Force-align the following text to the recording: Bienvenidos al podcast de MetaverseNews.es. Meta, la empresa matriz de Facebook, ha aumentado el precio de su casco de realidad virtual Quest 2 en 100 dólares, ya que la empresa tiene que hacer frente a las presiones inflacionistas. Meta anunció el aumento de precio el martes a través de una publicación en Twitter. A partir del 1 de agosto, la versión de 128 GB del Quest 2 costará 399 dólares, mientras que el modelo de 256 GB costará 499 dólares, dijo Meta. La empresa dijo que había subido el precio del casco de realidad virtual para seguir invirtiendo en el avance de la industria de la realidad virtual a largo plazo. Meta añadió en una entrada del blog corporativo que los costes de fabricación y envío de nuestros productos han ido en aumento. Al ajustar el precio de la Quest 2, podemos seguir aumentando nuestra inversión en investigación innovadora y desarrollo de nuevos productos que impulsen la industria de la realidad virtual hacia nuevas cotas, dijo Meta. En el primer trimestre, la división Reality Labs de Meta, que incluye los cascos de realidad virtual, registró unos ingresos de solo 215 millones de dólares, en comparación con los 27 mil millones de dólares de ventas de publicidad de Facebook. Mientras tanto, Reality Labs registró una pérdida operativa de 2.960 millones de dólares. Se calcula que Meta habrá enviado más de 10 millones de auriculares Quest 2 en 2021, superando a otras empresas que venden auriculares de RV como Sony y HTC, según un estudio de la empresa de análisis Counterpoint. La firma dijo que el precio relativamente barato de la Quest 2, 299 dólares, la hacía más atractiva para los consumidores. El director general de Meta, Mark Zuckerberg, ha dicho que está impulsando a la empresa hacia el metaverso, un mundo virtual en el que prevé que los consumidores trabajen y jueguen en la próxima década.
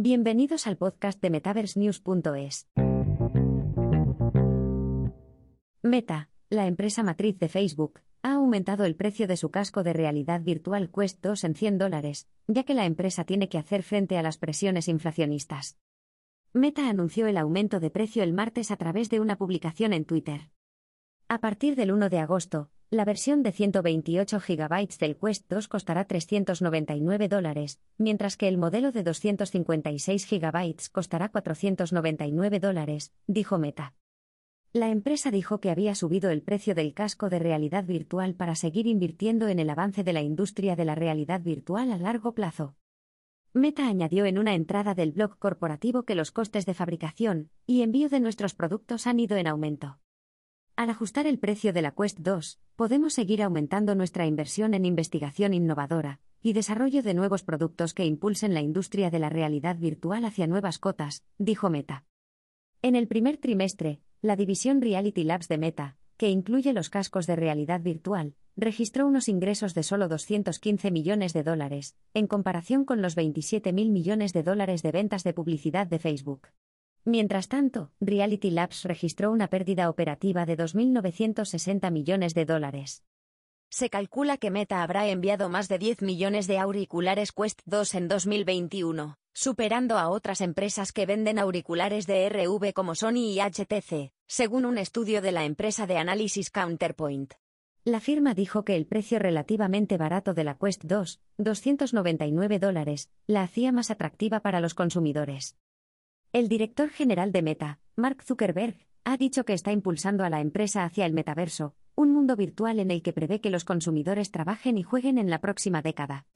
Bienvenidos 0.00 0.68
al 0.68 0.76
podcast 0.76 1.20
de 1.20 1.28
MetaverseNews.es. 1.28 2.68
Meta, 5.82 6.30
la 6.50 6.68
empresa 6.68 7.02
matriz 7.02 7.36
de 7.40 7.48
Facebook, 7.48 7.98
ha 8.22 8.34
aumentado 8.34 8.84
el 8.84 8.94
precio 8.94 9.26
de 9.26 9.36
su 9.36 9.50
casco 9.50 9.82
de 9.82 9.92
realidad 9.92 10.40
virtual 10.42 10.92
Quest 10.92 11.20
2 11.20 11.42
en 11.42 11.54
100 11.56 11.78
dólares, 11.78 12.28
ya 12.46 12.62
que 12.62 12.74
la 12.74 12.84
empresa 12.84 13.24
tiene 13.24 13.48
que 13.48 13.58
hacer 13.58 13.82
frente 13.82 14.16
a 14.16 14.22
las 14.22 14.38
presiones 14.38 14.86
inflacionistas. 14.86 15.80
Meta 16.52 16.88
anunció 16.88 17.26
el 17.26 17.36
aumento 17.36 17.80
de 17.80 17.90
precio 17.90 18.22
el 18.22 18.32
martes 18.32 18.70
a 18.70 18.76
través 18.76 19.10
de 19.10 19.18
una 19.18 19.36
publicación 19.36 19.92
en 19.92 20.04
Twitter. 20.04 20.52
A 21.26 21.40
partir 21.40 21.74
del 21.74 21.90
1 21.90 22.08
de 22.08 22.20
agosto, 22.20 22.70
la 22.90 23.04
versión 23.04 23.42
de 23.42 23.52
128 23.52 24.40
GB 24.40 24.88
del 24.98 25.16
Quest 25.18 25.50
2 25.50 25.68
costará 25.68 26.06
399 26.06 27.28
dólares, 27.28 27.80
mientras 27.98 28.38
que 28.38 28.48
el 28.48 28.56
modelo 28.56 28.92
de 28.92 29.02
256 29.02 30.26
GB 30.30 30.74
costará 30.90 31.28
499 31.28 32.60
dólares, 32.60 33.12
dijo 33.26 33.58
Meta. 33.58 33.94
La 34.72 34.88
empresa 34.88 35.30
dijo 35.30 35.60
que 35.60 35.70
había 35.70 35.94
subido 35.94 36.30
el 36.30 36.42
precio 36.42 36.74
del 36.74 36.94
casco 36.94 37.28
de 37.28 37.38
realidad 37.38 37.84
virtual 37.84 38.34
para 38.34 38.54
seguir 38.54 38.86
invirtiendo 38.86 39.48
en 39.48 39.58
el 39.58 39.68
avance 39.68 40.02
de 40.02 40.14
la 40.14 40.22
industria 40.22 40.74
de 40.74 40.86
la 40.86 40.94
realidad 40.94 41.42
virtual 41.42 41.92
a 41.92 41.98
largo 41.98 42.34
plazo. 42.34 42.74
Meta 43.52 43.86
añadió 43.86 44.24
en 44.24 44.38
una 44.38 44.54
entrada 44.54 44.94
del 44.94 45.12
blog 45.12 45.38
corporativo 45.38 46.04
que 46.04 46.14
los 46.14 46.32
costes 46.32 46.64
de 46.64 46.74
fabricación 46.74 47.50
y 47.66 47.82
envío 47.82 48.08
de 48.08 48.20
nuestros 48.20 48.54
productos 48.54 49.06
han 49.06 49.20
ido 49.20 49.36
en 49.36 49.46
aumento. 49.46 49.98
Al 50.78 50.90
ajustar 50.90 51.26
el 51.26 51.40
precio 51.40 51.72
de 51.72 51.82
la 51.82 51.90
Quest 51.90 52.20
2, 52.20 52.60
podemos 52.76 53.12
seguir 53.12 53.42
aumentando 53.42 53.96
nuestra 53.96 54.26
inversión 54.26 54.74
en 54.74 54.84
investigación 54.84 55.52
innovadora 55.52 56.20
y 56.40 56.52
desarrollo 56.52 57.02
de 57.02 57.14
nuevos 57.14 57.42
productos 57.42 57.94
que 57.94 58.04
impulsen 58.04 58.54
la 58.54 58.60
industria 58.60 59.10
de 59.10 59.18
la 59.18 59.28
realidad 59.28 59.76
virtual 59.76 60.24
hacia 60.24 60.46
nuevas 60.46 60.78
cotas, 60.78 61.24
dijo 61.36 61.68
Meta. 61.68 62.04
En 62.80 62.94
el 62.94 63.08
primer 63.08 63.38
trimestre, 63.38 64.02
la 64.22 64.36
división 64.36 64.80
Reality 64.80 65.24
Labs 65.24 65.48
de 65.48 65.58
Meta, 65.58 65.96
que 66.16 66.30
incluye 66.30 66.72
los 66.72 66.90
cascos 66.90 67.26
de 67.26 67.34
realidad 67.34 67.80
virtual, 67.80 68.36
registró 68.54 69.08
unos 69.08 69.28
ingresos 69.28 69.74
de 69.74 69.82
solo 69.82 70.06
215 70.06 70.92
millones 70.92 71.32
de 71.32 71.42
dólares, 71.42 71.96
en 72.14 72.28
comparación 72.28 72.84
con 72.84 73.02
los 73.02 73.16
27 73.16 73.72
mil 73.72 73.90
millones 73.90 74.32
de 74.32 74.44
dólares 74.44 74.84
de 74.84 74.92
ventas 74.92 75.24
de 75.24 75.34
publicidad 75.34 75.88
de 75.88 75.98
Facebook. 75.98 76.50
Mientras 77.04 77.48
tanto, 77.48 77.90
Reality 78.00 78.50
Labs 78.50 78.84
registró 78.84 79.30
una 79.30 79.48
pérdida 79.48 79.88
operativa 79.88 80.46
de 80.46 80.56
2.960 80.56 81.90
millones 81.90 82.34
de 82.34 82.44
dólares. 82.44 83.04
Se 83.70 83.90
calcula 83.90 84.38
que 84.38 84.50
Meta 84.50 84.82
habrá 84.82 85.08
enviado 85.08 85.48
más 85.50 85.68
de 85.68 85.78
10 85.78 86.02
millones 86.02 86.46
de 86.46 86.58
auriculares 86.58 87.32
Quest 87.32 87.60
2 87.66 87.94
en 87.96 88.08
2021, 88.08 89.18
superando 89.34 89.98
a 89.98 90.08
otras 90.08 90.40
empresas 90.40 90.90
que 90.90 91.04
venden 91.04 91.38
auriculares 91.38 92.06
de 92.06 92.28
RV 92.28 92.72
como 92.72 92.94
Sony 92.94 93.34
y 93.34 93.40
HTC, 93.40 94.12
según 94.26 94.64
un 94.64 94.78
estudio 94.78 95.20
de 95.20 95.32
la 95.32 95.44
empresa 95.44 95.86
de 95.86 95.98
análisis 95.98 96.50
Counterpoint. 96.50 97.34
La 97.84 98.00
firma 98.00 98.34
dijo 98.34 98.64
que 98.64 98.74
el 98.74 98.86
precio 98.86 99.18
relativamente 99.18 99.96
barato 99.96 100.34
de 100.34 100.44
la 100.44 100.58
Quest 100.58 100.84
2, 100.84 101.20
299 101.38 102.58
dólares, 102.58 103.10
la 103.26 103.42
hacía 103.42 103.70
más 103.70 103.90
atractiva 103.90 104.40
para 104.40 104.60
los 104.60 104.74
consumidores. 104.74 105.56
El 106.30 106.48
director 106.48 106.90
general 106.90 107.32
de 107.32 107.40
Meta, 107.40 107.80
Mark 107.96 108.22
Zuckerberg, 108.22 108.76
ha 109.04 109.16
dicho 109.16 109.44
que 109.44 109.54
está 109.54 109.72
impulsando 109.72 110.24
a 110.24 110.30
la 110.30 110.42
empresa 110.42 110.84
hacia 110.84 111.06
el 111.06 111.14
metaverso, 111.14 111.74
un 111.94 112.12
mundo 112.12 112.36
virtual 112.36 112.80
en 112.80 112.90
el 112.90 113.00
que 113.02 113.14
prevé 113.14 113.40
que 113.40 113.48
los 113.48 113.64
consumidores 113.64 114.30
trabajen 114.30 114.76
y 114.76 114.82
jueguen 114.82 115.16
en 115.16 115.30
la 115.30 115.40
próxima 115.40 115.80
década. 115.80 116.26